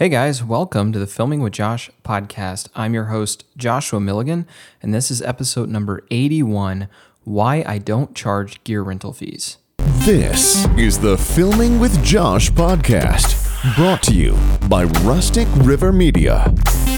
[0.00, 2.70] Hey guys, welcome to the Filming with Josh podcast.
[2.74, 4.46] I'm your host, Joshua Milligan,
[4.80, 6.88] and this is episode number 81
[7.24, 9.58] Why I Don't Charge Gear Rental Fees.
[10.06, 14.38] This is the Filming with Josh podcast, brought to you
[14.70, 16.50] by Rustic River Media.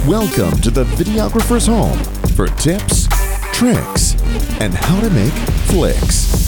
[0.06, 1.98] Welcome to the videographer's home
[2.36, 3.08] for tips,
[3.52, 4.14] tricks,
[4.60, 5.32] and how to make
[5.66, 6.41] flicks.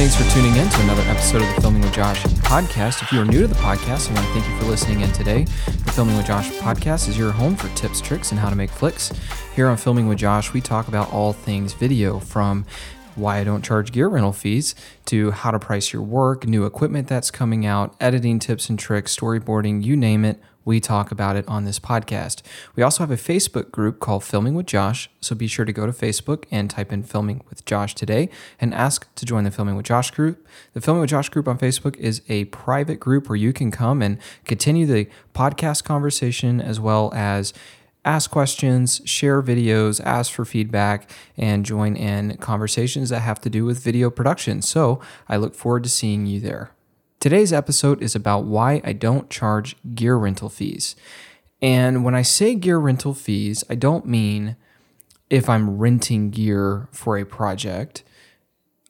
[0.00, 3.02] Thanks for tuning in to another episode of the Filming with Josh podcast.
[3.02, 5.12] If you are new to the podcast, I want to thank you for listening in
[5.12, 5.44] today.
[5.44, 8.70] The Filming with Josh podcast is your home for tips, tricks, and how to make
[8.70, 9.12] flicks.
[9.54, 12.64] Here on Filming with Josh, we talk about all things video from
[13.14, 14.74] why I don't charge gear rental fees
[15.04, 19.14] to how to price your work, new equipment that's coming out, editing tips and tricks,
[19.14, 22.42] storyboarding, you name it we talk about it on this podcast.
[22.76, 25.86] We also have a Facebook group called Filming with Josh, so be sure to go
[25.86, 28.28] to Facebook and type in Filming with Josh today
[28.60, 30.46] and ask to join the Filming with Josh group.
[30.74, 34.02] The Filming with Josh group on Facebook is a private group where you can come
[34.02, 37.52] and continue the podcast conversation as well as
[38.04, 43.64] ask questions, share videos, ask for feedback, and join in conversations that have to do
[43.64, 44.62] with video production.
[44.62, 46.70] So I look forward to seeing you there.
[47.20, 50.96] Today's episode is about why I don't charge gear rental fees.
[51.60, 54.56] And when I say gear rental fees, I don't mean
[55.28, 58.04] if I'm renting gear for a project.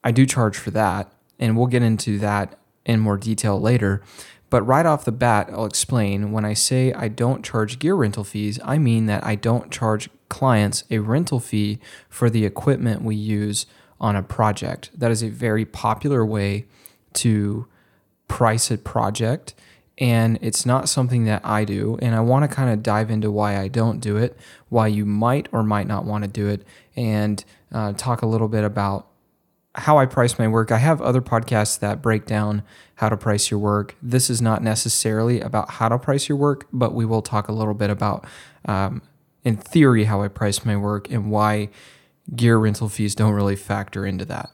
[0.05, 4.01] I do charge for that, and we'll get into that in more detail later.
[4.49, 8.23] But right off the bat, I'll explain when I say I don't charge gear rental
[8.23, 13.17] fees, I mean that I don't charge clients a rental fee for the equipment we
[13.17, 13.67] use
[14.01, 14.93] on a project.
[14.97, 16.67] That is a very popular way
[17.15, 17.67] to
[18.31, 19.55] price a project
[19.99, 21.99] and it's not something that I do.
[22.01, 25.05] And I want to kind of dive into why I don't do it, why you
[25.05, 26.65] might or might not want to do it,
[26.97, 29.09] and uh, talk a little bit about
[29.75, 30.73] how I price my work.
[30.73, 32.63] I have other podcasts that break down
[32.95, 33.97] how to price your work.
[34.01, 37.53] This is not necessarily about how to price your work, but we will talk a
[37.53, 38.25] little bit about,
[38.65, 39.03] um,
[39.45, 41.69] in theory, how I price my work and why
[42.35, 44.51] gear rental fees don't really factor into that.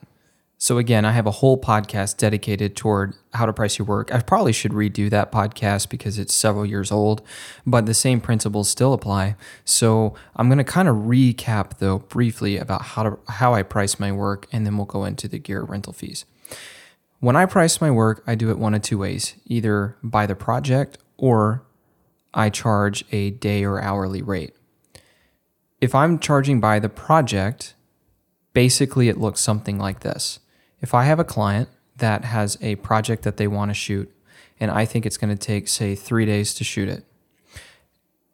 [0.58, 4.14] So again, I have a whole podcast dedicated toward how to price your work.
[4.14, 7.20] I probably should redo that podcast because it's several years old,
[7.66, 9.36] but the same principles still apply.
[9.66, 14.00] So I'm going to kind of recap though briefly about how to how I price
[14.00, 16.24] my work and then we'll go into the gear rental fees.
[17.20, 20.36] When I price my work, I do it one of two ways, either by the
[20.36, 21.64] project or
[22.32, 24.54] I charge a day or hourly rate.
[25.82, 27.74] If I'm charging by the project,
[28.54, 30.38] basically it looks something like this
[30.80, 34.12] if I have a client that has a project that they want to shoot,
[34.60, 37.04] and I think it's going to take, say, three days to shoot it,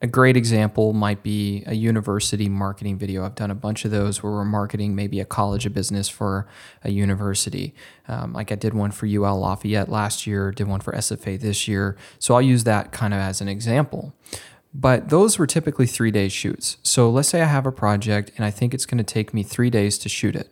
[0.02, 3.24] a great example might be a university marketing video.
[3.24, 6.48] I've done a bunch of those where we're marketing maybe a college of business for
[6.82, 7.72] a university.
[8.08, 11.68] Um, like I did one for UL Lafayette last year, did one for SFA this
[11.68, 11.96] year.
[12.18, 14.12] So I'll use that kind of as an example.
[14.74, 16.78] But those were typically three day shoots.
[16.82, 19.44] So let's say I have a project and I think it's going to take me
[19.44, 20.50] three days to shoot it.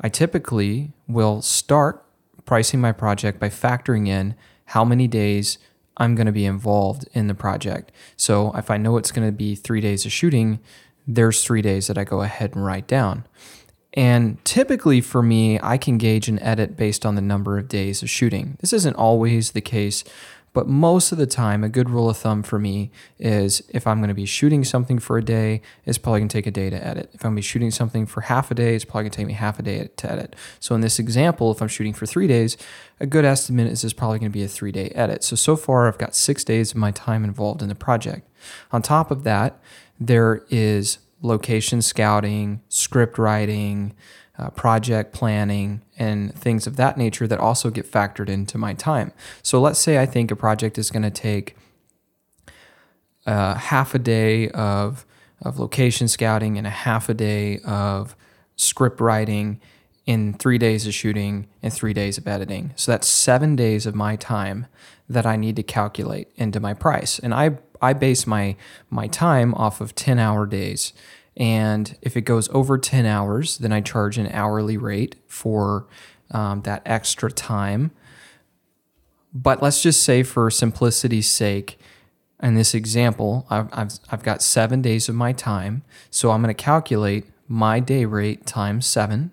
[0.00, 2.04] I typically will start
[2.44, 4.34] pricing my project by factoring in
[4.66, 5.58] how many days
[5.96, 7.92] I'm going to be involved in the project.
[8.16, 10.60] So if I know it's going to be three days of shooting,
[11.06, 13.26] there's three days that I go ahead and write down.
[13.94, 18.02] And typically for me, I can gauge an edit based on the number of days
[18.02, 18.58] of shooting.
[18.60, 20.04] This isn't always the case
[20.56, 23.98] but most of the time, a good rule of thumb for me is if I'm
[23.98, 26.70] going to be shooting something for a day, it's probably going to take a day
[26.70, 27.10] to edit.
[27.12, 29.16] If I'm going to be shooting something for half a day, it's probably going to
[29.18, 30.34] take me half a day to edit.
[30.58, 32.56] So in this example, if I'm shooting for three days,
[32.98, 35.24] a good estimate is it's probably going to be a three day edit.
[35.24, 38.26] So, so far, I've got six days of my time involved in the project.
[38.72, 39.60] On top of that,
[40.00, 43.94] there is location scouting, script writing,
[44.38, 49.12] uh, project planning, and things of that nature that also get factored into my time.
[49.42, 51.56] So let's say I think a project is going to take
[53.26, 55.04] uh, half a day of,
[55.42, 58.14] of location scouting and a half a day of
[58.56, 59.60] script writing
[60.06, 62.72] in three days of shooting and three days of editing.
[62.76, 64.66] So that's seven days of my time
[65.08, 67.18] that I need to calculate into my price.
[67.18, 68.56] And I, I base my,
[68.88, 70.92] my time off of 10 hour days.
[71.36, 75.86] And if it goes over 10 hours, then I charge an hourly rate for
[76.30, 77.90] um, that extra time.
[79.34, 81.78] But let's just say, for simplicity's sake,
[82.42, 85.82] in this example, I've, I've, I've got seven days of my time.
[86.10, 89.30] So I'm going to calculate my day rate times seven.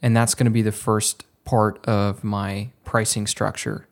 [0.00, 3.86] And that's going to be the first part of my pricing structure.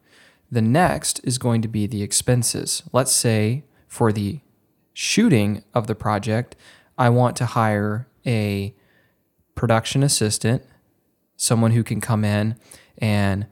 [0.51, 2.83] The next is going to be the expenses.
[2.93, 4.41] Let's say for the
[4.93, 6.57] shooting of the project,
[7.01, 8.75] I want to hire a
[9.55, 10.63] production assistant,
[11.35, 12.57] someone who can come in
[12.99, 13.47] and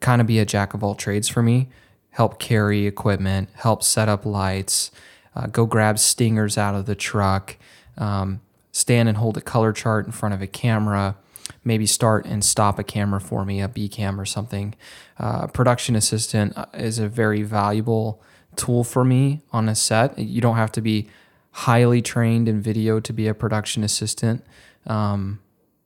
[0.00, 1.68] kind of be a jack of all trades for me,
[2.12, 4.90] help carry equipment, help set up lights,
[5.36, 7.58] uh, go grab stingers out of the truck,
[7.98, 8.40] um,
[8.72, 11.14] stand and hold a color chart in front of a camera,
[11.62, 14.74] maybe start and stop a camera for me, a B cam or something.
[15.18, 18.22] Uh, production assistant uh, is a very valuable
[18.56, 20.18] tool for me on a set.
[20.18, 21.10] You don't have to be
[21.58, 24.44] highly trained in video to be a production assistant.
[24.86, 25.40] Um,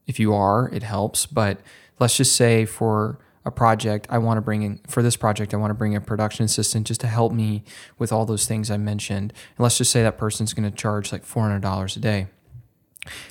[0.06, 1.24] if you are, it helps.
[1.24, 1.60] But
[1.98, 5.56] let's just say for a project, I want to bring in, for this project, I
[5.56, 7.64] want to bring a production assistant just to help me
[7.98, 9.32] with all those things I mentioned.
[9.56, 12.26] And let's just say that person's going to charge like $400 a day.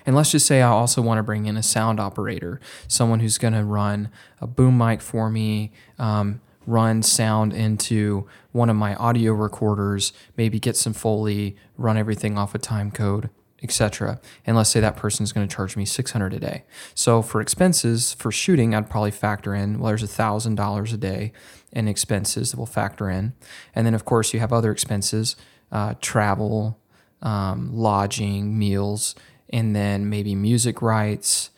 [0.07, 3.37] And let's just say I also want to bring in a sound operator, someone who's
[3.37, 4.09] going to run
[4.41, 6.41] a boom mic for me, um,
[6.71, 12.55] run sound into one of my audio recorders, maybe get some Foley, run everything off
[12.55, 13.29] a time code,
[13.61, 14.19] etc.
[14.45, 16.63] And let's say that person is going to charge me 600 a day.
[16.95, 21.33] So for expenses for shooting, I'd probably factor in well, there's $1,000 a day
[21.73, 23.33] in expenses that will factor in.
[23.75, 25.35] And then, of course, you have other expenses
[25.71, 26.79] uh, travel,
[27.21, 29.15] um, lodging, meals,
[29.49, 31.49] and then maybe music rights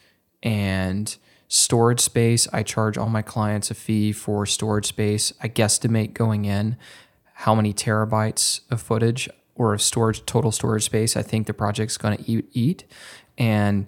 [0.42, 1.18] and
[1.53, 2.47] storage space.
[2.51, 5.31] I charge all my clients a fee for storage space.
[5.39, 6.77] I guesstimate going in
[7.33, 11.95] how many terabytes of footage or of storage total storage space I think the project's
[11.95, 12.85] going to eat, eat
[13.38, 13.85] and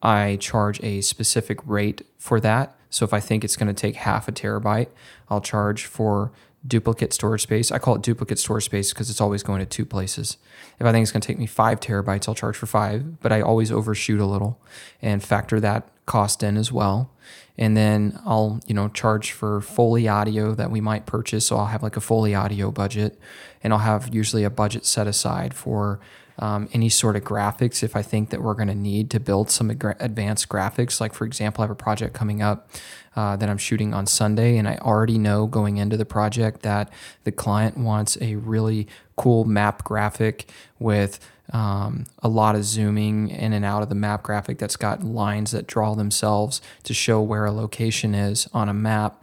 [0.00, 2.76] I charge a specific rate for that.
[2.90, 4.88] So if I think it's going to take half a terabyte,
[5.28, 6.30] I'll charge for
[6.66, 7.72] duplicate storage space.
[7.72, 10.36] I call it duplicate storage space because it's always going to two places.
[10.78, 13.32] If I think it's going to take me five terabytes, I'll charge for five, but
[13.32, 14.60] I always overshoot a little
[15.00, 17.10] and factor that cost in as well.
[17.56, 21.46] And then I'll, you know, charge for Foley audio that we might purchase.
[21.46, 23.18] So I'll have like a Foley audio budget
[23.62, 26.00] and I'll have usually a budget set aside for
[26.38, 29.50] um, any sort of graphics if I think that we're going to need to build
[29.50, 31.00] some advanced graphics.
[31.00, 32.70] Like, for example, I have a project coming up
[33.16, 36.92] uh, that I'm shooting on Sunday, and I already know going into the project that
[37.24, 38.86] the client wants a really
[39.16, 40.48] cool map graphic
[40.78, 41.20] with
[41.52, 45.50] um, a lot of zooming in and out of the map graphic that's got lines
[45.50, 49.22] that draw themselves to show where a location is on a map.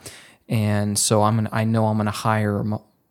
[0.50, 2.64] And so I'm gonna, I know I'm going to hire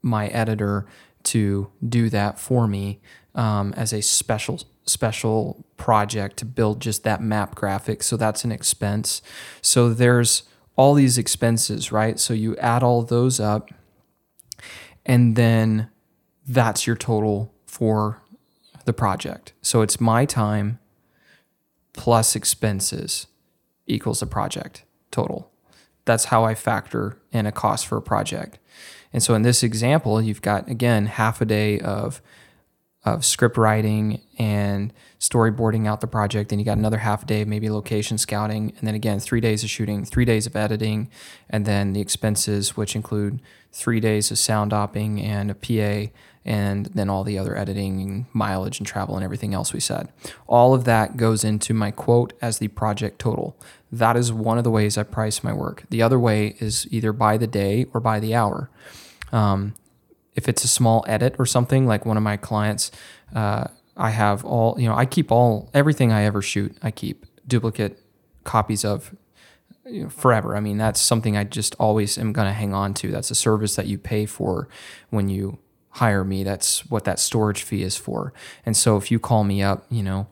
[0.03, 0.87] my editor
[1.25, 3.01] to do that for me
[3.37, 8.03] um, as a special special project to build just that map graphic.
[8.03, 9.21] So that's an expense.
[9.61, 10.45] So there's
[10.77, 12.19] all these expenses, right?
[12.21, 13.71] So you add all those up,
[15.05, 15.91] and then
[16.47, 18.23] that's your total for
[18.85, 19.53] the project.
[19.61, 20.79] So it's my time
[21.93, 23.27] plus expenses
[23.87, 25.51] equals the project total.
[26.05, 28.59] That's how I factor in a cost for a project.
[29.13, 32.23] And so in this example, you've got again half a day of
[33.07, 36.51] of script writing and storyboarding out the project.
[36.51, 39.71] Then you got another half day, maybe location scouting, and then again three days of
[39.71, 41.09] shooting, three days of editing,
[41.49, 43.41] and then the expenses, which include
[43.73, 46.11] three days of sound opping and a PA,
[46.45, 50.09] and then all the other editing mileage and travel and everything else we said.
[50.49, 53.57] All of that goes into my quote as the project total.
[53.93, 55.85] That is one of the ways I price my work.
[55.91, 58.69] The other way is either by the day or by the hour.
[59.33, 59.75] Um,
[60.37, 62.91] if it's a small edit or something, like one of my clients,
[63.35, 63.67] uh,
[63.97, 67.99] I have all, you know, I keep all, everything I ever shoot, I keep duplicate
[68.45, 69.15] copies of
[69.87, 70.57] you know, forever.
[70.57, 73.11] I mean, that's something I just always am going to hang on to.
[73.11, 74.69] That's a service that you pay for
[75.11, 75.59] when you
[75.91, 76.45] hire me.
[76.45, 78.33] That's what that storage fee is for.
[78.67, 80.27] And so if you call me up, you know,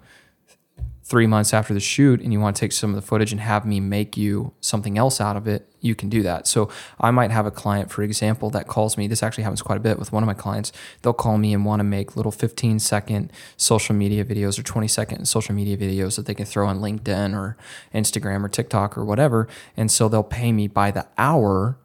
[1.04, 3.40] three months after the shoot and you want to take some of the footage and
[3.40, 6.46] have me make you something else out of it, you can do that.
[6.46, 9.06] So I might have a client, for example, that calls me.
[9.06, 10.72] This actually happens quite a bit with one of my clients.
[11.02, 14.88] They'll call me and want to make little 15 second social media videos or 20
[14.88, 17.58] second social media videos that they can throw on LinkedIn or
[17.94, 19.46] Instagram or TikTok or whatever.
[19.76, 21.76] And so they'll pay me by the hour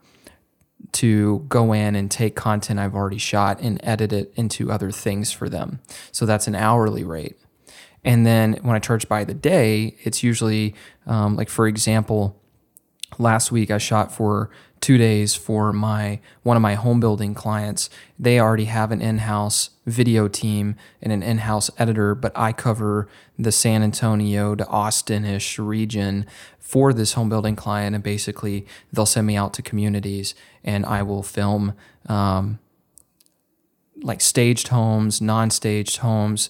[0.94, 5.34] to go in and take content I've already shot and edit it into other things
[5.34, 5.82] for them.
[6.14, 7.36] So that's an hourly rate.
[8.04, 10.74] And then when I charge by the day, it's usually
[11.06, 12.42] um, like, for example,
[13.18, 17.90] last week I shot for two days for my one of my home building clients.
[18.18, 23.52] They already have an in-house video team and an in-house editor, but I cover the
[23.52, 26.26] San Antonio to Austin-ish region
[26.60, 31.04] for this home building client, and basically they'll send me out to communities and I
[31.04, 31.74] will film.
[32.08, 32.60] Um,
[34.02, 36.48] like staged homes, non-staged homes,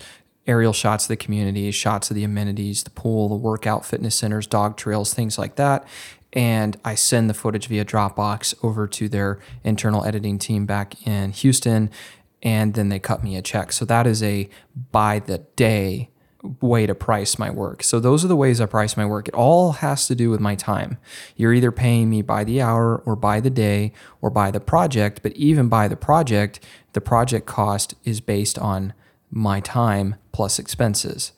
[0.50, 4.48] aerial shots of the community, shots of the amenities, the pool, the workout fitness centers,
[4.48, 5.88] dog trails, things like that.
[6.34, 11.32] And I send the footage via Dropbox over to their internal editing team back in
[11.32, 11.92] Houston,
[12.42, 13.72] and then they cut me a check.
[13.72, 14.50] So that is a
[14.92, 16.10] by the day
[16.62, 17.84] way to price my work.
[17.84, 19.28] So those are the ways I price my work.
[19.28, 20.98] It all has to do with my time.
[21.36, 23.92] You're either paying me by the hour or by the day
[24.22, 28.94] or by the project, but even by the project, the project cost is based on
[29.32, 31.32] my time plus expenses.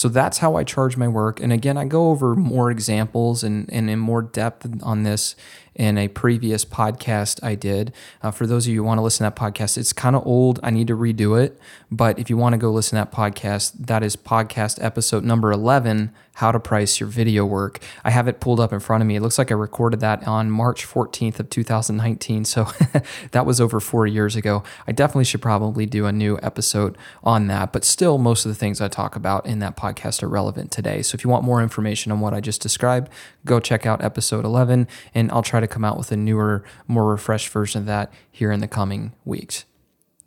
[0.00, 1.40] So that's how I charge my work.
[1.40, 5.36] And again, I go over more examples and, and in more depth on this
[5.74, 7.92] in a previous podcast I did.
[8.22, 10.26] Uh, for those of you who want to listen to that podcast, it's kind of
[10.26, 10.58] old.
[10.62, 11.58] I need to redo it.
[11.90, 15.50] But if you want to go listen to that podcast, that is podcast episode number
[15.52, 17.80] 11 How to Price Your Video Work.
[18.04, 19.16] I have it pulled up in front of me.
[19.16, 22.44] It looks like I recorded that on March 14th of 2019.
[22.44, 22.68] So
[23.32, 24.62] that was over four years ago.
[24.86, 27.72] I definitely should probably do a new episode on that.
[27.72, 29.89] But still, most of the things I talk about in that podcast
[30.22, 31.02] are relevant today.
[31.02, 33.10] So if you want more information on what I just described,
[33.44, 37.06] go check out episode 11 and I'll try to come out with a newer, more
[37.06, 39.64] refreshed version of that here in the coming weeks.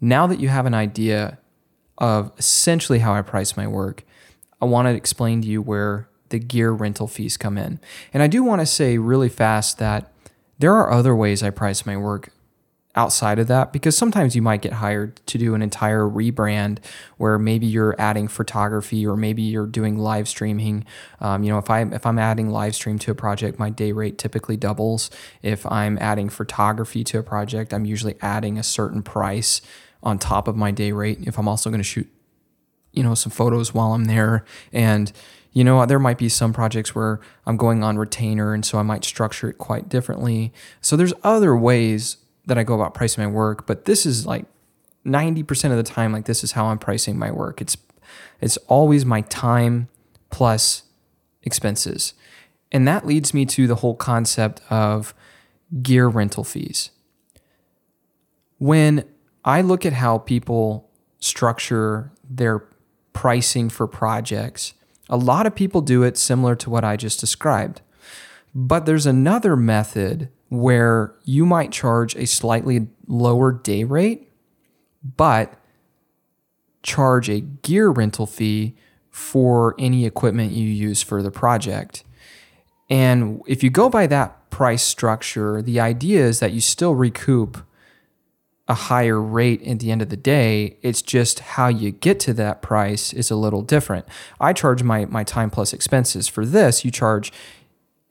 [0.01, 1.38] Now that you have an idea
[1.98, 4.03] of essentially how I price my work,
[4.62, 7.79] I want to explain to you where the gear rental fees come in.
[8.13, 10.12] And I do want to say really fast that
[10.60, 12.32] there are other ways I price my work
[12.95, 16.77] outside of that because sometimes you might get hired to do an entire rebrand
[17.17, 20.85] where maybe you're adding photography or maybe you're doing live streaming.
[21.19, 23.91] Um, you know if i if i'm adding live stream to a project my day
[23.91, 25.09] rate typically doubles.
[25.41, 29.62] If i'm adding photography to a project i'm usually adding a certain price
[30.03, 31.19] on top of my day rate.
[31.21, 32.09] If i'm also going to shoot
[32.91, 34.45] you know some photos while i'm there.
[34.71, 35.12] And
[35.55, 38.81] you know, there might be some projects where I'm going on retainer, and so I
[38.81, 40.51] might structure it quite differently.
[40.81, 44.45] So there's other ways that I go about pricing my work, but this is like
[45.05, 47.62] 90% of the time like this is how I'm pricing my work.
[47.62, 47.77] It's
[48.41, 49.88] it's always my time
[50.29, 50.83] plus
[51.43, 52.13] expenses.
[52.71, 55.13] And that leads me to the whole concept of
[55.81, 56.91] gear rental fees.
[58.57, 59.05] When
[59.45, 62.67] I look at how people structure their
[63.13, 64.73] pricing for projects,
[65.09, 67.81] a lot of people do it similar to what I just described.
[68.55, 74.29] But there's another method where you might charge a slightly lower day rate,
[75.03, 75.55] but
[76.83, 78.75] charge a gear rental fee
[79.10, 82.03] for any equipment you use for the project.
[82.88, 87.57] And if you go by that price structure, the idea is that you still recoup
[88.67, 90.77] a higher rate at the end of the day.
[90.83, 94.05] It's just how you get to that price is a little different.
[94.39, 96.27] I charge my, my time plus expenses.
[96.27, 97.33] For this, you charge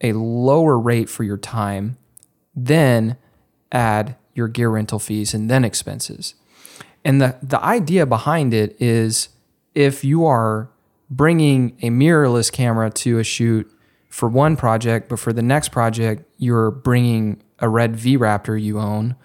[0.00, 1.98] a lower rate for your time
[2.54, 3.16] then
[3.70, 6.34] add your gear rental fees and then expenses.
[7.04, 9.28] And the, the idea behind it is
[9.74, 10.70] if you are
[11.10, 13.70] bringing a mirrorless camera to a shoot
[14.08, 18.78] for one project, but for the next project, you're bringing a red V Raptor you
[18.78, 19.16] own,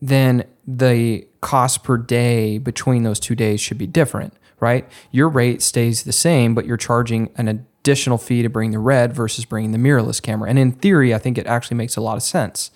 [0.00, 4.88] then the cost per day between those two days should be different, right?
[5.10, 9.14] Your rate stays the same, but you're charging an additional fee to bring the red
[9.14, 10.50] versus bringing the mirrorless camera.
[10.50, 12.70] And in theory, I think it actually makes a lot of sense.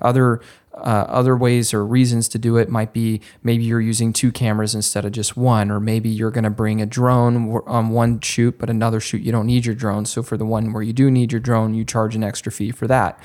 [0.00, 0.40] Other
[0.74, 4.74] uh, other ways or reasons to do it might be maybe you're using two cameras
[4.74, 8.58] instead of just one, or maybe you're going to bring a drone on one shoot,
[8.58, 10.04] but another shoot you don't need your drone.
[10.04, 12.72] So for the one where you do need your drone, you charge an extra fee
[12.72, 13.18] for that.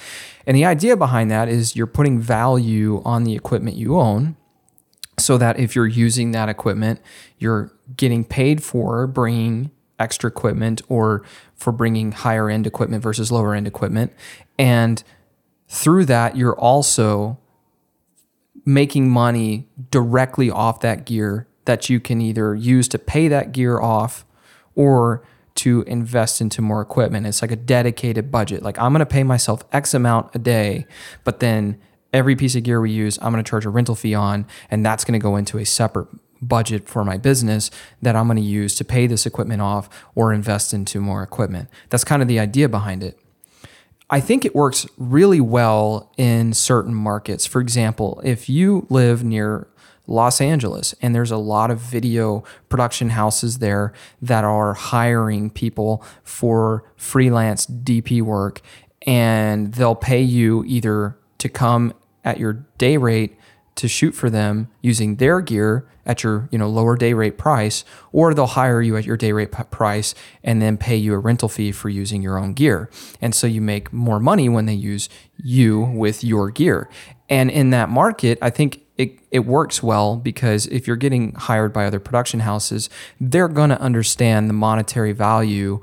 [0.48, 4.38] And the idea behind that is you're putting value on the equipment you own
[5.20, 7.02] so that if you're using that equipment,
[7.38, 11.24] you're getting paid for bringing extra equipment or
[11.56, 14.12] for bringing higher end equipment versus lower end equipment.
[14.60, 15.04] And
[15.68, 17.40] through that, you're also
[18.66, 23.80] making money directly off that gear that you can either use to pay that gear
[23.80, 24.26] off
[24.76, 27.28] or to invest into more equipment.
[27.28, 28.64] It's like a dedicated budget.
[28.64, 30.86] Like I'm going to pay myself X amount a day,
[31.24, 31.80] but then
[32.14, 34.86] every piece of gear we use, I'm going to charge a rental fee on, and
[34.86, 36.08] that's going to go into a separate
[36.42, 37.70] budget for my business
[38.02, 41.70] that I'm going to use to pay this equipment off or invest into more equipment.
[41.90, 43.20] That's kind of the idea behind it.
[44.10, 47.46] I think it works really well in certain markets.
[47.46, 49.68] For example, if you live near
[50.06, 56.04] Los Angeles and there's a lot of video production houses there that are hiring people
[56.24, 58.62] for freelance DP work
[59.08, 61.94] and they'll pay you either to come
[62.26, 63.38] at your day rate
[63.82, 67.84] to shoot for them using their gear at your you know lower day rate price
[68.12, 71.18] or they'll hire you at your day rate p- price and then pay you a
[71.18, 72.92] rental fee for using your own gear.
[73.20, 75.10] And so you make more money when they use
[75.44, 76.88] you with your gear.
[77.28, 81.74] And in that market i think it, it works well because if you're getting hired
[81.74, 82.88] by other production houses
[83.20, 85.82] they're going to understand the monetary value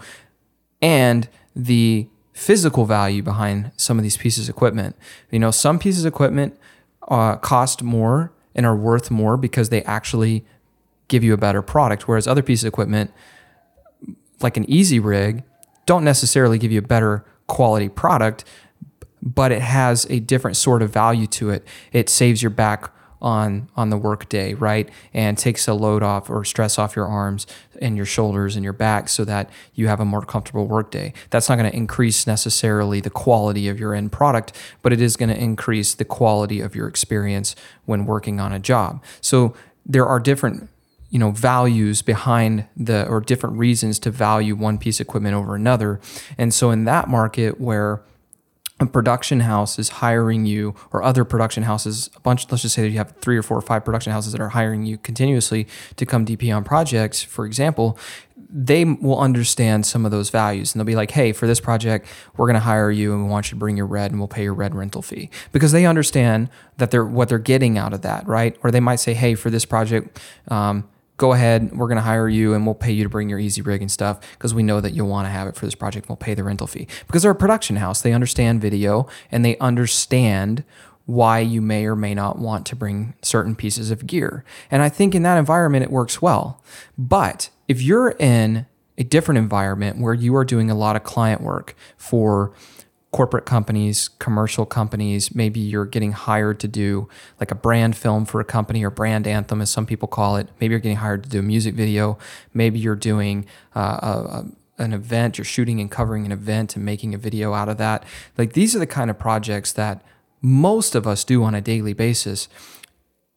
[0.80, 4.94] and the physical value behind some of these pieces of equipment.
[5.32, 6.56] You know some pieces of equipment
[7.06, 10.44] uh, cost more and are worth more because they actually
[11.08, 12.08] give you a better product.
[12.08, 13.12] Whereas other pieces of equipment,
[14.40, 15.42] like an easy rig
[15.86, 18.44] don't necessarily give you a better quality product,
[19.22, 21.66] but it has a different sort of value to it.
[21.92, 24.88] It saves your back on on the work day, right?
[25.12, 27.46] And takes a load off or stress off your arms
[27.80, 31.12] and your shoulders and your back so that you have a more comfortable work day.
[31.30, 35.16] That's not going to increase necessarily the quality of your end product, but it is
[35.16, 39.02] going to increase the quality of your experience when working on a job.
[39.20, 40.68] So there are different
[41.10, 45.54] you know values behind the or different reasons to value one piece of equipment over
[45.54, 46.00] another.
[46.36, 48.02] And so in that market where
[48.80, 52.82] a production house is hiring you or other production houses a bunch let's just say
[52.82, 55.66] that you have three or four or five production houses that are hiring you continuously
[55.96, 57.98] to come dp on projects for example
[58.50, 62.06] they will understand some of those values and they'll be like hey for this project
[62.36, 64.28] we're going to hire you and we want you to bring your red and we'll
[64.28, 65.28] pay your red rental fee.
[65.52, 68.56] Because they understand that they're what they're getting out of that right?
[68.62, 70.18] Or they might say hey for this project
[70.48, 73.38] um, go ahead, we're going to hire you and we'll pay you to bring your
[73.38, 75.74] easy rig and stuff because we know that you'll want to have it for this
[75.74, 76.08] project.
[76.08, 78.00] We'll pay the rental fee because they're a production house.
[78.00, 80.64] They understand video and they understand
[81.06, 84.44] why you may or may not want to bring certain pieces of gear.
[84.70, 86.62] And I think in that environment, it works well.
[86.96, 91.40] But if you're in a different environment where you are doing a lot of client
[91.40, 92.52] work for
[93.10, 97.08] corporate companies, commercial companies, maybe you're getting hired to do
[97.40, 100.48] like a brand film for a company or brand anthem, as some people call it.
[100.60, 102.18] Maybe you're getting hired to do a music video.
[102.52, 104.44] Maybe you're doing uh, a,
[104.82, 108.04] an event, you're shooting and covering an event and making a video out of that.
[108.36, 110.04] Like these are the kind of projects that
[110.42, 112.48] most of us do on a daily basis.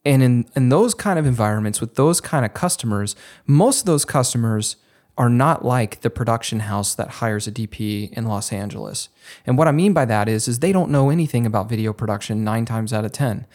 [0.04, 4.04] And in, in those kind of environments with those kind of customers, most of those
[4.04, 4.76] customers
[5.18, 9.10] are not like the production house that hires a DP in Los Angeles.
[9.46, 12.44] And what I mean by that is, is they don't know anything about video production
[12.44, 13.46] nine times out of 10.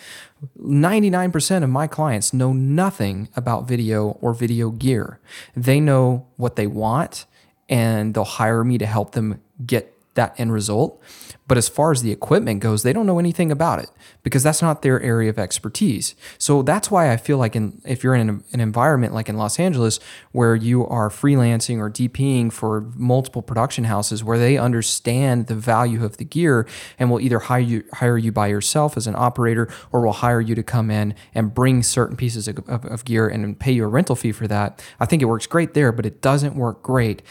[0.61, 5.19] 99% of my clients know nothing about video or video gear.
[5.55, 7.25] They know what they want
[7.67, 11.01] and they'll hire me to help them get that end result.
[11.47, 13.89] But as far as the equipment goes, they don't know anything about it
[14.21, 16.13] because that's not their area of expertise.
[16.37, 19.37] So that's why I feel like in, if you're in an, an environment like in
[19.37, 20.01] Los Angeles
[20.33, 26.03] where you are freelancing or DPing for multiple production houses where they understand the value
[26.03, 26.67] of the gear
[26.99, 30.41] and will either hire you, hire you by yourself as an operator or will hire
[30.41, 33.85] you to come in and bring certain pieces of, of, of gear and pay you
[33.85, 34.83] a rental fee for that.
[34.99, 37.21] I think it works great there, but it doesn't work great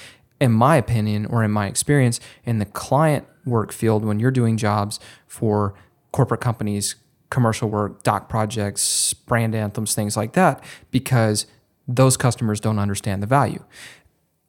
[0.40, 4.56] in my opinion or in my experience in the client work field when you're doing
[4.56, 5.74] jobs for
[6.12, 6.96] corporate companies,
[7.30, 11.46] commercial work, doc projects, brand anthems, things like that, because
[11.88, 13.62] those customers don't understand the value.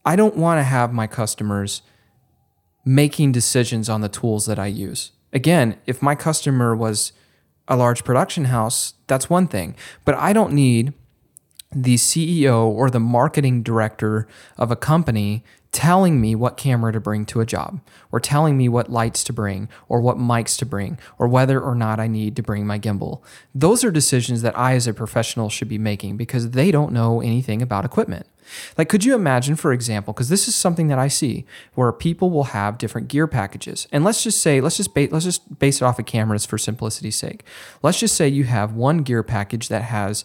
[0.06, 1.82] I don't want to have my customers
[2.86, 5.12] making decisions on the tools that I use.
[5.34, 7.12] Again, if my customer was
[7.68, 10.94] a large production house, that's one thing, but I don't need
[11.76, 14.26] the CEO or the marketing director
[14.58, 18.70] of a company telling me what camera to bring to a job, or telling me
[18.70, 22.36] what lights to bring, or what mics to bring, or whether or not I need
[22.38, 23.22] to bring my gimbal.
[23.54, 27.22] Those are decisions that I, as a professional, should be making because they don't know
[27.22, 28.26] anything about equipment.
[28.78, 32.30] Like, could you imagine, for example, because this is something that I see where people
[32.30, 35.82] will have different gear packages, and let's just say, let's just base, let's just base
[35.82, 37.44] it off of cameras for simplicity's sake.
[37.84, 40.24] Let's just say you have one gear package that has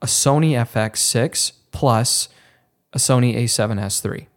[0.00, 2.28] a Sony FX6 plus
[2.92, 4.29] a Sony A7S III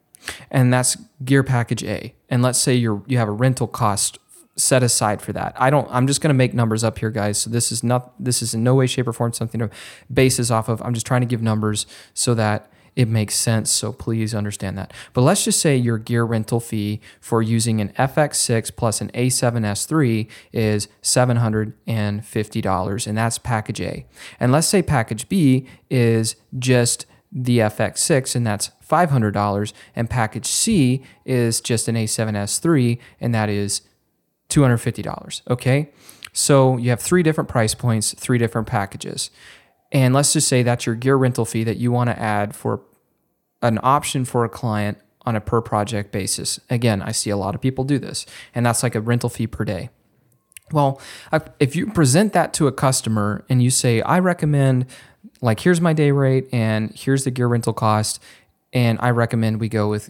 [0.52, 2.14] and that's gear package A.
[2.30, 4.20] And let's say you're you have a rental cost
[4.56, 5.56] set aside for that.
[5.58, 7.40] I don't I'm just going to make numbers up here guys.
[7.40, 9.70] So this is not this is in no way shape or form something to
[10.12, 10.82] base this off of.
[10.82, 13.72] I'm just trying to give numbers so that it makes sense.
[13.72, 14.94] So please understand that.
[15.14, 20.30] But let's just say your gear rental fee for using an FX6 plus an A7S3
[20.52, 24.06] is $750 and that's package A.
[24.40, 31.04] And let's say package B is just the FX6 and that's $500 and package C
[31.26, 33.82] is just an A7S3 and that is
[34.50, 35.90] $250, okay?
[36.32, 39.32] So you have three different price points, three different packages.
[39.92, 42.82] And let's just say that's your gear rental fee that you want to add for
[43.62, 46.60] an option for a client on a per project basis.
[46.70, 49.48] Again, I see a lot of people do this, and that's like a rental fee
[49.48, 49.90] per day.
[50.72, 51.00] Well,
[51.60, 54.88] if you present that to a customer and you say, I recommend,
[55.44, 58.22] like, here's my day rate and here's the gear rental cost,
[58.72, 60.10] and I recommend we go with,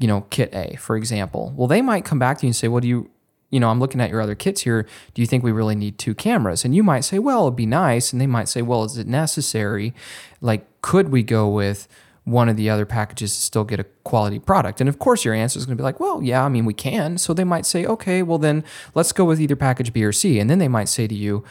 [0.00, 1.54] you know, kit A, for example.
[1.56, 3.10] Well, they might come back to you and say, Well, do you,
[3.50, 4.84] you know, I'm looking at your other kits here.
[5.14, 6.64] Do you think we really need two cameras?
[6.64, 8.12] And you might say, Well, it'd be nice.
[8.12, 9.94] And they might say, Well, is it necessary?
[10.40, 11.86] Like, could we go with
[12.24, 14.80] one of the other packages to still get a quality product?
[14.80, 16.74] And of course, your answer is going to be like, well, yeah, I mean, we
[16.74, 17.16] can.
[17.16, 20.40] So they might say, okay, well, then let's go with either package B or C.
[20.40, 21.44] And then they might say to you,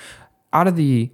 [0.51, 1.09] out of the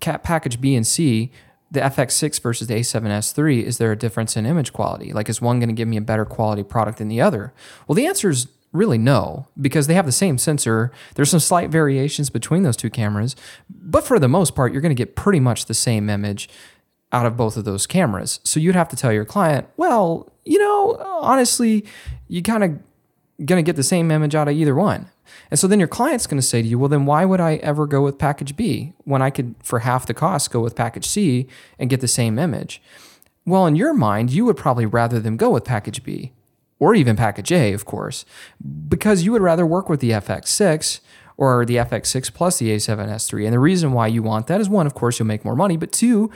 [0.00, 1.30] package B and C,
[1.70, 5.12] the FX6 versus the A7S III, is there a difference in image quality?
[5.12, 7.52] Like, is one going to give me a better quality product than the other?
[7.86, 10.92] Well, the answer is really no, because they have the same sensor.
[11.14, 13.36] There's some slight variations between those two cameras,
[13.68, 16.48] but for the most part, you're going to get pretty much the same image
[17.12, 18.40] out of both of those cameras.
[18.44, 21.86] So you'd have to tell your client, well, you know, honestly,
[22.28, 22.78] you kind of
[23.44, 25.10] going to get the same image out of either one.
[25.50, 27.56] And so then your client's going to say to you, well, then why would I
[27.56, 31.06] ever go with package B when I could, for half the cost, go with package
[31.06, 31.46] C
[31.78, 32.82] and get the same image?
[33.46, 36.32] Well, in your mind, you would probably rather them go with package B
[36.78, 38.24] or even package A, of course,
[38.88, 41.00] because you would rather work with the FX6
[41.36, 43.44] or the FX6 plus the A7S3.
[43.44, 45.76] And the reason why you want that is one, of course, you'll make more money,
[45.76, 46.30] but two,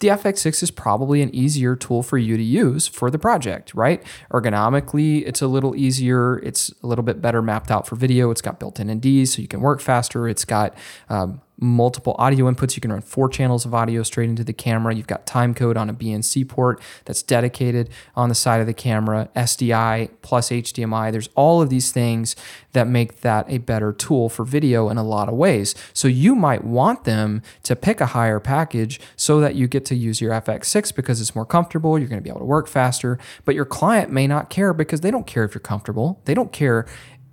[0.00, 4.02] the FX6 is probably an easier tool for you to use for the project, right?
[4.32, 6.38] Ergonomically, it's a little easier.
[6.38, 8.30] It's a little bit better mapped out for video.
[8.30, 10.26] It's got built in NDs, so you can work faster.
[10.26, 10.74] It's got
[11.10, 12.74] um, multiple audio inputs.
[12.74, 14.94] You can run four channels of audio straight into the camera.
[14.94, 18.74] You've got time code on a BNC port that's dedicated on the side of the
[18.74, 21.12] camera, SDI plus HDMI.
[21.12, 22.34] There's all of these things
[22.72, 25.74] that make that a better tool for video in a lot of ways.
[25.92, 29.94] So you might want them to pick a higher package so that you get to
[29.94, 31.98] use your FX6 because it's more comfortable.
[31.98, 35.00] You're going to be able to work faster, but your client may not care because
[35.00, 36.20] they don't care if you're comfortable.
[36.24, 36.86] They don't care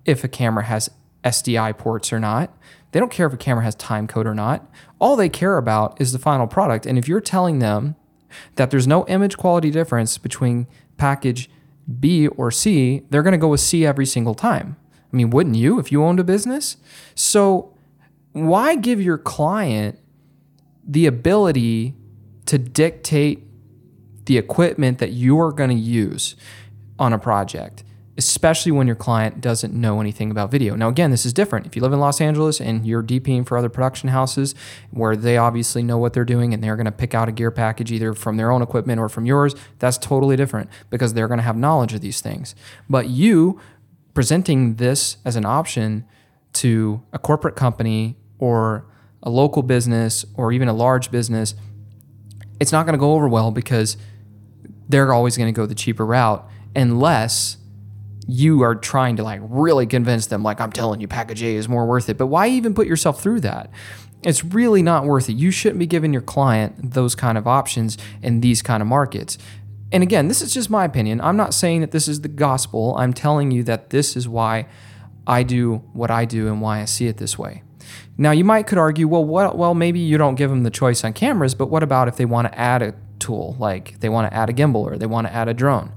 [0.05, 0.89] if a camera has
[1.27, 2.55] SDI ports or not.
[2.91, 4.69] They don't care if a camera has time code or not.
[4.99, 6.85] All they care about is the final product.
[6.85, 7.95] And if you're telling them
[8.55, 11.49] that there's no image quality difference between package
[11.99, 14.77] B or C, they're going to go with C every single time.
[15.11, 16.77] I mean, wouldn't you if you owned a business?
[17.15, 17.73] So,
[18.33, 19.97] why give your client
[20.85, 21.95] the ability
[22.45, 23.43] to dictate
[24.25, 26.35] the equipment that you're going to use
[26.99, 27.83] on a project?
[28.17, 30.75] Especially when your client doesn't know anything about video.
[30.75, 31.67] Now, again, this is different.
[31.67, 34.55] If you live in Los Angeles and you're DPing for other production houses
[34.89, 37.51] where they obviously know what they're doing and they're going to pick out a gear
[37.51, 41.37] package either from their own equipment or from yours, that's totally different because they're going
[41.37, 42.55] to have knowledge of these things.
[42.89, 43.59] But you
[44.15, 46.03] presenting this as an option
[46.53, 48.87] to a corporate company or
[49.21, 51.53] a local business or even a large business,
[52.59, 53.95] it's not going to go over well because
[54.89, 57.57] they're always going to go the cheaper route unless
[58.27, 61.69] you are trying to like really convince them like I'm telling you package A is
[61.69, 62.17] more worth it.
[62.17, 63.69] But why even put yourself through that?
[64.23, 65.33] It's really not worth it.
[65.33, 69.37] You shouldn't be giving your client those kind of options in these kind of markets.
[69.91, 71.21] And again, this is just my opinion.
[71.21, 72.95] I'm not saying that this is the gospel.
[72.97, 74.67] I'm telling you that this is why
[75.25, 77.63] I do what I do and why I see it this way.
[78.17, 81.13] Now, you might could argue, well, well, maybe you don't give them the choice on
[81.13, 84.35] cameras, but what about if they want to add a tool, like they want to
[84.35, 85.93] add a gimbal or they want to add a drone?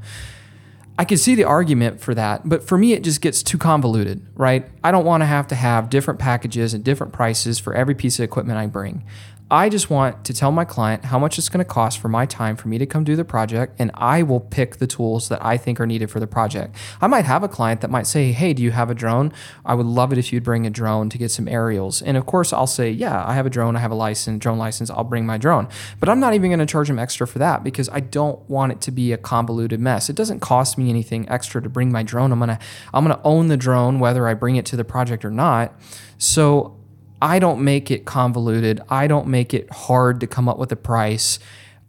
[1.00, 4.20] I can see the argument for that, but for me, it just gets too convoluted,
[4.34, 4.68] right?
[4.84, 8.18] I don't want to have to have different packages and different prices for every piece
[8.18, 9.02] of equipment I bring.
[9.50, 12.24] I just want to tell my client how much it's going to cost for my
[12.24, 15.44] time for me to come do the project, and I will pick the tools that
[15.44, 16.76] I think are needed for the project.
[17.00, 19.32] I might have a client that might say, Hey, do you have a drone?
[19.64, 22.00] I would love it if you'd bring a drone to get some aerials.
[22.00, 24.58] And of course, I'll say, Yeah, I have a drone, I have a license, drone
[24.58, 25.66] license, I'll bring my drone.
[25.98, 28.70] But I'm not even going to charge them extra for that because I don't want
[28.70, 30.08] it to be a convoluted mess.
[30.08, 32.30] It doesn't cost me anything extra to bring my drone.
[32.30, 32.58] I'm going to
[32.94, 35.74] I'm going to own the drone whether I bring it to the project or not.
[36.18, 36.79] So
[37.22, 38.80] I don't make it convoluted.
[38.88, 41.38] I don't make it hard to come up with a price.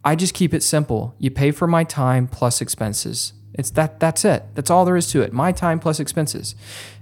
[0.04, 1.14] I just keep it simple.
[1.18, 3.32] You pay for my time plus expenses.
[3.54, 4.44] It's that that's it.
[4.54, 5.32] That's all there is to it.
[5.32, 6.54] My time plus expenses.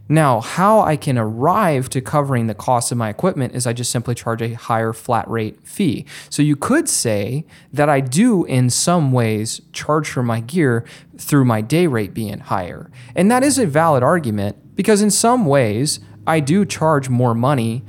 [0.08, 3.92] Now, how I can arrive to covering the cost of my equipment is I just
[3.92, 6.04] simply charge a higher flat rate fee.
[6.28, 10.84] So you could say that I do in some ways charge for my gear
[11.16, 12.90] through my day rate being higher.
[13.14, 17.84] And that is a valid argument because in some ways I do charge more money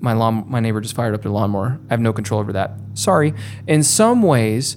[0.00, 1.80] my lawn my neighbor just fired up their lawnmower.
[1.88, 2.72] I have no control over that.
[2.94, 3.34] Sorry.
[3.66, 4.76] In some ways,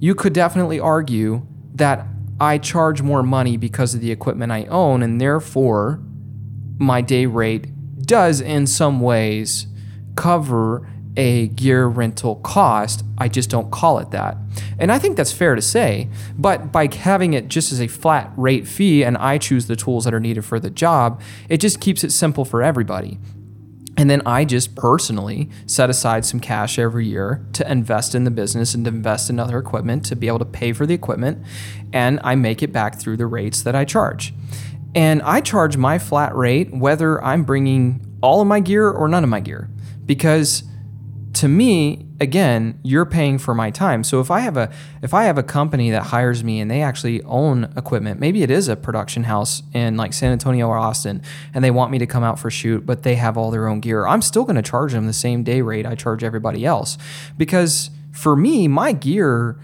[0.00, 2.06] you could definitely argue that
[2.40, 6.00] I charge more money because of the equipment I own and therefore
[6.78, 7.68] my day rate
[8.02, 9.66] does in some ways
[10.16, 13.04] cover a gear rental cost.
[13.18, 14.36] I just don't call it that.
[14.78, 16.08] And I think that's fair to say.
[16.36, 20.04] But by having it just as a flat rate fee and I choose the tools
[20.04, 23.18] that are needed for the job, it just keeps it simple for everybody.
[24.02, 28.32] And then I just personally set aside some cash every year to invest in the
[28.32, 31.46] business and to invest in other equipment to be able to pay for the equipment.
[31.92, 34.34] And I make it back through the rates that I charge.
[34.92, 39.22] And I charge my flat rate whether I'm bringing all of my gear or none
[39.22, 39.70] of my gear
[40.04, 40.64] because
[41.34, 44.70] to me again you're paying for my time so if i have a
[45.02, 48.50] if i have a company that hires me and they actually own equipment maybe it
[48.50, 51.22] is a production house in like san antonio or austin
[51.54, 53.80] and they want me to come out for shoot but they have all their own
[53.80, 56.98] gear i'm still going to charge them the same day rate i charge everybody else
[57.38, 59.58] because for me, my gear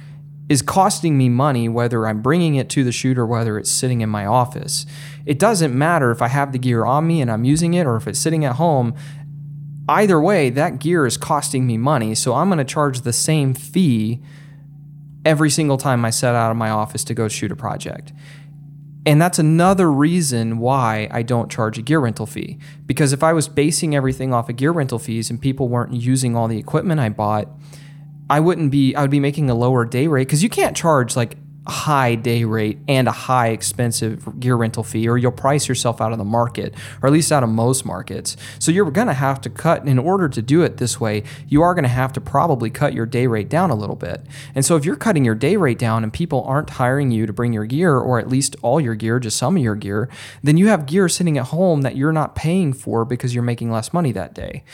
[0.49, 4.01] is costing me money whether I'm bringing it to the shoot or whether it's sitting
[4.01, 4.87] in my office.
[5.27, 7.97] It doesn't matter if I have the gear on me and I'm using it or
[7.97, 8.95] if it's sitting at home.
[9.89, 13.55] Either way, that gear is costing me money, so I'm going to charge the same
[13.55, 14.23] fee
[15.25, 18.13] every single time I set out of my office to go shoot a project.
[19.07, 22.59] And that's another reason why I don't charge a gear rental fee.
[22.85, 26.37] Because if I was basing everything off of gear rental fees and people weren't using
[26.37, 27.49] all the equipment I bought,
[28.29, 31.17] I wouldn't be I would be making a lower day rate because you can't charge
[31.17, 36.01] like high day rate and a high expensive gear rental fee or you'll price yourself
[36.01, 38.37] out of the market or at least out of most markets.
[38.59, 41.63] So you're going to have to cut in order to do it this way, you
[41.63, 44.25] are going to have to probably cut your day rate down a little bit.
[44.55, 47.33] And so if you're cutting your day rate down and people aren't hiring you to
[47.33, 50.09] bring your gear or at least all your gear, just some of your gear,
[50.43, 53.71] then you have gear sitting at home that you're not paying for because you're making
[53.71, 54.65] less money that day.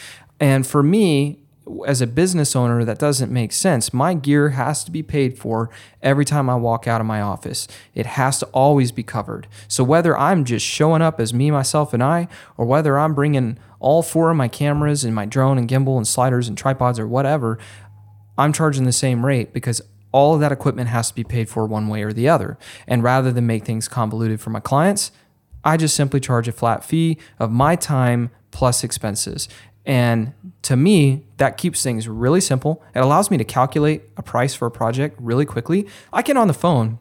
[0.41, 1.41] And for me,
[1.87, 3.93] as a business owner, that doesn't make sense.
[3.93, 5.71] My gear has to be paid for
[6.03, 7.67] every time I walk out of my office.
[7.95, 9.49] It has to always be covered.
[9.67, 13.59] So whether I'm just showing up as me, myself, and I, or whether I'm bringing
[13.81, 17.09] all four of my cameras and my drone and gimbal and sliders and tripods or
[17.09, 17.59] whatever,
[18.37, 19.81] I'm charging the same rate because
[20.13, 22.59] all of that equipment has to be paid for one way or the other.
[22.87, 25.13] And rather than make things convoluted for my clients,
[25.65, 29.49] I just simply charge a flat fee of my time plus expenses.
[29.87, 32.83] And to me, that keeps things really simple.
[32.95, 35.87] It allows me to calculate a price for a project really quickly.
[36.13, 36.99] I can on the phone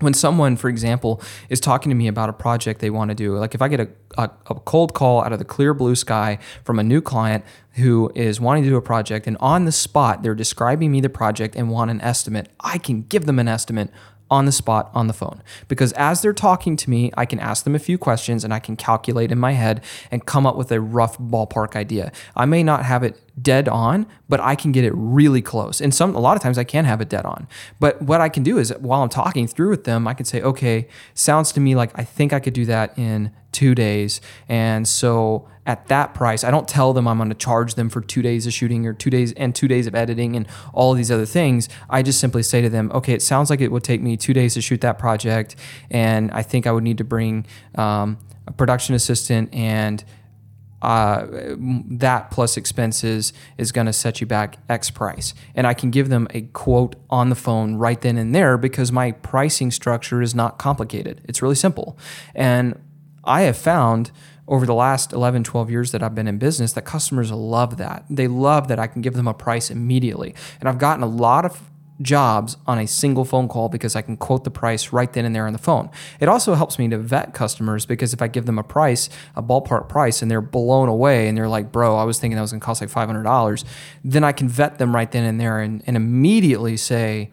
[0.00, 3.36] when someone, for example, is talking to me about a project they want to do,
[3.38, 6.38] like if I get a, a, a, cold call out of the clear blue sky
[6.64, 10.22] from a new client who is wanting to do a project, and on the spot
[10.22, 13.90] they're describing me the project and want an estimate, I can give them an estimate
[14.34, 15.40] on the spot on the phone.
[15.68, 18.58] Because as they're talking to me, I can ask them a few questions and I
[18.58, 22.10] can calculate in my head and come up with a rough ballpark idea.
[22.34, 25.80] I may not have it dead on, but I can get it really close.
[25.80, 27.46] And some a lot of times I can have it dead on.
[27.78, 30.42] But what I can do is while I'm talking through with them, I can say,
[30.42, 34.86] "Okay, sounds to me like I think I could do that in 2 days." And
[34.86, 36.44] so at that price.
[36.44, 38.92] I don't tell them I'm going to charge them for two days of shooting or
[38.92, 41.68] two days and two days of editing and all these other things.
[41.88, 44.34] I just simply say to them, okay, it sounds like it would take me two
[44.34, 45.56] days to shoot that project,
[45.90, 50.04] and I think I would need to bring um, a production assistant and
[50.82, 51.26] uh,
[51.88, 55.32] that plus expenses is going to set you back X price.
[55.54, 58.92] And I can give them a quote on the phone right then and there because
[58.92, 61.22] my pricing structure is not complicated.
[61.24, 61.98] It's really simple.
[62.34, 62.78] And
[63.26, 64.10] I have found
[64.46, 68.04] over the last 11, 12 years that I've been in business that customers love that.
[68.10, 70.34] They love that I can give them a price immediately.
[70.60, 71.70] And I've gotten a lot of
[72.02, 75.34] jobs on a single phone call because I can quote the price right then and
[75.34, 75.90] there on the phone.
[76.20, 79.42] It also helps me to vet customers because if I give them a price, a
[79.42, 82.52] ballpark price, and they're blown away and they're like, bro, I was thinking that was
[82.52, 83.64] gonna cost like $500,
[84.02, 87.30] then I can vet them right then and there and, and immediately say,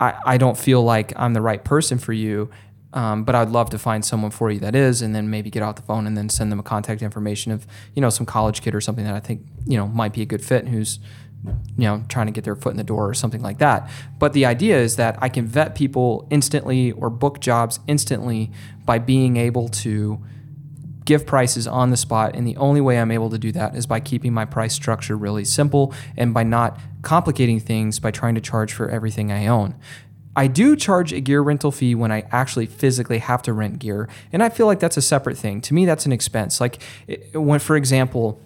[0.00, 2.50] I, I don't feel like I'm the right person for you.
[2.94, 5.62] Um, but I'd love to find someone for you that is, and then maybe get
[5.62, 8.62] out the phone and then send them a contact information of you know some college
[8.62, 10.98] kid or something that I think you know might be a good fit who's
[11.76, 13.90] you know trying to get their foot in the door or something like that.
[14.18, 18.52] But the idea is that I can vet people instantly or book jobs instantly
[18.84, 20.22] by being able to
[21.04, 23.86] give prices on the spot and the only way I'm able to do that is
[23.86, 28.40] by keeping my price structure really simple and by not complicating things by trying to
[28.40, 29.74] charge for everything I own.
[30.34, 34.08] I do charge a gear rental fee when I actually physically have to rent gear,
[34.32, 35.60] and I feel like that's a separate thing.
[35.62, 36.60] To me, that's an expense.
[36.60, 36.82] Like
[37.34, 38.40] when, for example,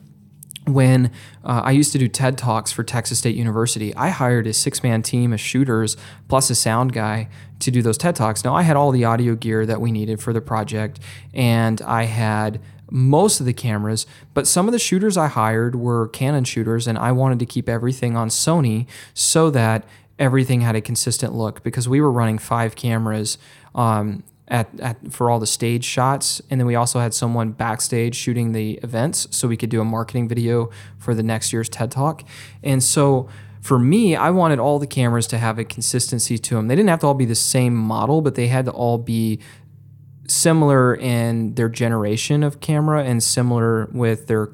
[0.67, 1.13] when
[1.45, 4.83] uh, I used to do TED Talks for Texas State University, I hired a six
[4.83, 5.97] man team of shooters
[6.29, 7.29] plus a sound guy
[7.61, 8.45] to do those TED Talks.
[8.45, 10.99] Now, I had all the audio gear that we needed for the project,
[11.33, 16.09] and I had most of the cameras, but some of the shooters I hired were
[16.09, 19.85] Canon shooters, and I wanted to keep everything on Sony so that
[20.19, 23.39] everything had a consistent look because we were running five cameras
[23.75, 28.15] um, at, at, for all the stage shots, and then we also had someone backstage
[28.15, 31.91] shooting the events, so we could do a marketing video for the next year's TED
[31.91, 32.23] Talk.
[32.63, 33.29] And so
[33.61, 36.69] for me, I wanted all the cameras to have a consistency to them.
[36.69, 39.41] They didn't have to all be the same model, but they had to all be
[40.29, 44.51] similar in their generation of camera and similar with their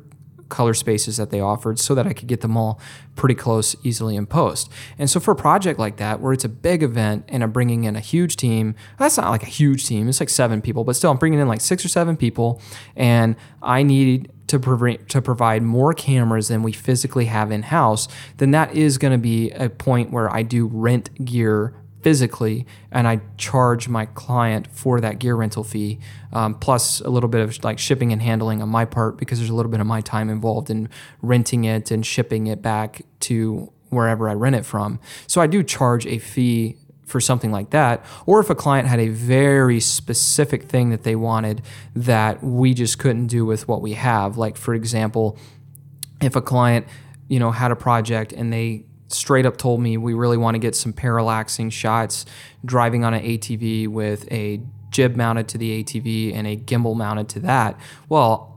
[0.52, 2.78] color spaces that they offered so that I could get them all
[3.16, 4.70] pretty close easily in post.
[4.98, 7.84] And so for a project like that, where it's a big event and I'm bringing
[7.84, 10.94] in a huge team, that's not like a huge team, it's like seven people, but
[10.94, 12.60] still I'm bringing in like six or seven people
[12.94, 18.06] and I need to, prov- to provide more cameras than we physically have in house,
[18.36, 23.06] then that is going to be a point where I do rent gear physically and
[23.06, 26.00] I charge my client for that gear rental fee,
[26.32, 29.50] um, plus a little bit of like shipping and handling on my part because there's
[29.50, 30.88] a little bit of my time involved in
[31.20, 34.98] renting it and shipping it back to wherever I rent it from.
[35.26, 38.04] So I do charge a fee for something like that.
[38.26, 41.62] Or if a client had a very specific thing that they wanted
[41.94, 44.38] that we just couldn't do with what we have.
[44.38, 45.38] Like for example,
[46.22, 46.86] if a client,
[47.28, 50.58] you know, had a project and they straight up told me we really want to
[50.58, 52.24] get some parallaxing shots
[52.64, 57.28] driving on an ATV with a jib mounted to the ATV and a gimbal mounted
[57.30, 57.78] to that.
[58.08, 58.52] Well,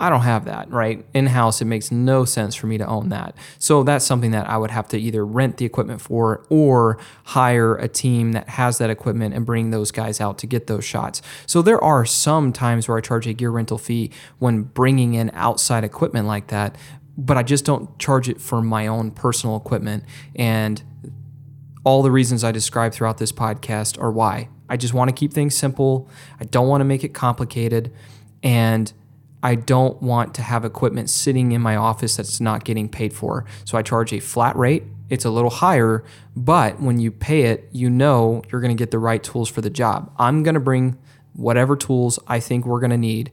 [0.00, 1.04] I don't have that, right?
[1.12, 3.34] In house, it makes no sense for me to own that.
[3.58, 7.74] So that's something that I would have to either rent the equipment for or hire
[7.74, 11.20] a team that has that equipment and bring those guys out to get those shots.
[11.46, 15.32] So there are some times where I charge a gear rental fee when bringing in
[15.34, 16.76] outside equipment like that,
[17.18, 20.04] but I just don't charge it for my own personal equipment.
[20.36, 20.82] And
[21.84, 24.48] all the reasons I described throughout this podcast are why.
[24.68, 26.08] I just want to keep things simple.
[26.40, 27.92] I don't want to make it complicated.
[28.42, 28.92] And
[29.42, 33.44] I don't want to have equipment sitting in my office that's not getting paid for.
[33.64, 34.84] So I charge a flat rate.
[35.10, 36.04] It's a little higher,
[36.36, 39.62] but when you pay it, you know you're going to get the right tools for
[39.62, 40.12] the job.
[40.18, 40.98] I'm going to bring
[41.32, 43.30] whatever tools I think we're going to need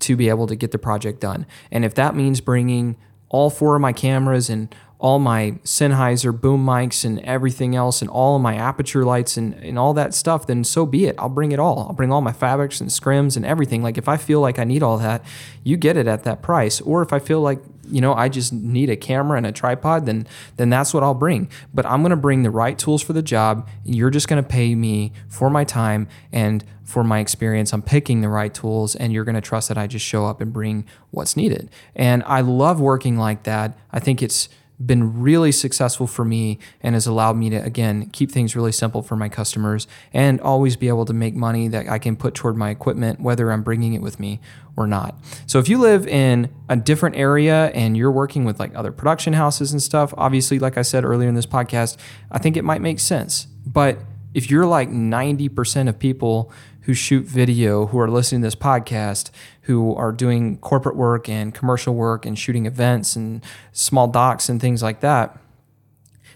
[0.00, 1.46] to be able to get the project done.
[1.70, 2.96] And if that means bringing
[3.34, 4.72] all four of my cameras and
[5.04, 9.52] all my Sennheiser boom mics and everything else and all of my Aputure lights and,
[9.56, 11.14] and all that stuff, then so be it.
[11.18, 11.80] I'll bring it all.
[11.80, 13.82] I'll bring all my fabrics and scrims and everything.
[13.82, 15.22] Like if I feel like I need all that,
[15.62, 16.80] you get it at that price.
[16.80, 20.06] Or if I feel like, you know, I just need a camera and a tripod,
[20.06, 21.50] then then that's what I'll bring.
[21.74, 23.68] But I'm gonna bring the right tools for the job.
[23.84, 27.74] You're just gonna pay me for my time and for my experience.
[27.74, 30.50] I'm picking the right tools and you're gonna trust that I just show up and
[30.50, 31.68] bring what's needed.
[31.94, 33.76] And I love working like that.
[33.92, 34.48] I think it's
[34.84, 39.02] been really successful for me and has allowed me to again keep things really simple
[39.02, 42.56] for my customers and always be able to make money that I can put toward
[42.56, 44.40] my equipment whether I'm bringing it with me
[44.76, 45.16] or not.
[45.46, 49.32] So if you live in a different area and you're working with like other production
[49.32, 51.96] houses and stuff, obviously like I said earlier in this podcast,
[52.30, 53.46] I think it might make sense.
[53.66, 53.98] But
[54.34, 56.52] if you're like 90% of people
[56.84, 59.30] who shoot video, who are listening to this podcast,
[59.62, 63.42] who are doing corporate work and commercial work and shooting events and
[63.72, 65.38] small docs and things like that,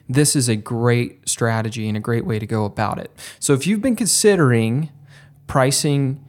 [0.08, 3.10] this is a great strategy and a great way to go about it.
[3.38, 4.90] So if you've been considering
[5.46, 6.24] pricing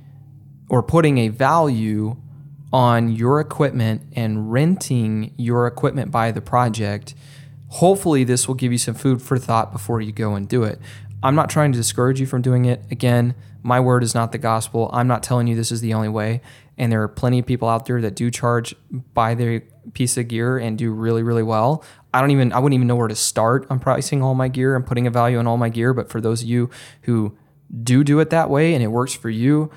[0.70, 2.18] or putting a value
[2.74, 7.16] on your equipment and renting your equipment by the project,
[7.70, 10.80] hopefully this will give you some food for thought before you go and do it.
[11.24, 12.84] I'm not trying to discourage you from doing it.
[12.92, 14.90] Again, my word is not the gospel.
[14.94, 16.42] I'm not telling you this is the only way.
[16.78, 18.74] And there are plenty of people out there that do charge
[19.14, 19.62] by their
[19.94, 21.84] piece of gear and do really, really well.
[22.14, 24.76] I don't even, I wouldn't even know where to start on pricing all my gear
[24.76, 25.94] and putting a value on all my gear.
[25.94, 26.70] But for those of you
[27.04, 27.38] who
[27.84, 29.70] do do it that way and it works for you,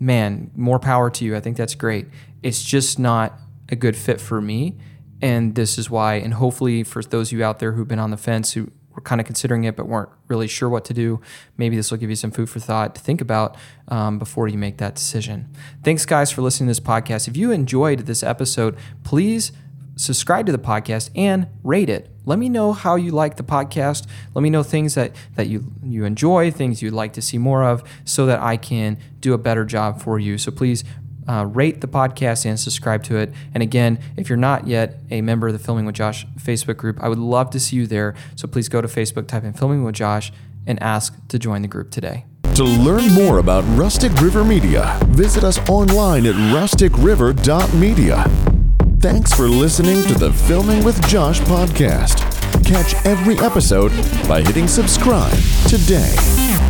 [0.00, 1.36] man, more power to you.
[1.36, 2.08] I think that's great.
[2.42, 4.78] It's just not a good fit for me.
[5.20, 8.10] And this is why, and hopefully for those of you out there who've been on
[8.10, 11.20] the fence who were kind of considering it but weren't really sure what to do,
[11.56, 13.56] maybe this will give you some food for thought to think about
[13.86, 15.48] um, before you make that decision.
[15.84, 17.28] Thanks, guys, for listening to this podcast.
[17.28, 19.52] If you enjoyed this episode, please
[19.94, 22.10] subscribe to the podcast and rate it.
[22.24, 24.06] Let me know how you like the podcast.
[24.34, 27.62] Let me know things that, that you, you enjoy, things you'd like to see more
[27.62, 30.38] of, so that I can do a better job for you.
[30.38, 30.82] So please
[31.28, 33.32] uh, rate the podcast and subscribe to it.
[33.54, 36.98] And again, if you're not yet a member of the Filming with Josh Facebook group,
[37.02, 38.14] I would love to see you there.
[38.34, 40.32] So please go to Facebook, type in Filming with Josh,
[40.66, 42.24] and ask to join the group today.
[42.54, 48.24] To learn more about Rustic River Media, visit us online at rusticriver.media.
[49.00, 52.24] Thanks for listening to the Filming with Josh podcast.
[52.64, 53.92] Catch every episode
[54.26, 55.38] by hitting subscribe
[55.68, 56.67] today.